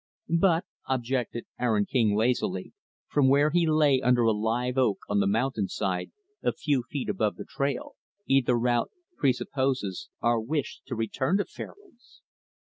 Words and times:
"But," 0.35 0.65
objected 0.89 1.45
Aaron 1.59 1.85
King, 1.85 2.15
lazily, 2.15 2.73
from 3.07 3.29
where 3.29 3.51
he 3.51 3.67
lay 3.67 4.01
under 4.01 4.23
a 4.23 4.31
live 4.31 4.75
oak 4.75 4.97
on 5.07 5.19
the 5.19 5.27
mountainside, 5.27 6.09
a 6.41 6.51
few 6.51 6.81
feet 6.89 7.07
above 7.07 7.35
the 7.35 7.45
trail, 7.45 7.91
"either 8.25 8.57
route 8.57 8.89
presupposes 9.17 10.09
our 10.19 10.39
wish 10.41 10.81
to 10.87 10.95
return 10.95 11.37
to 11.37 11.45
Fairlands." 11.45 12.23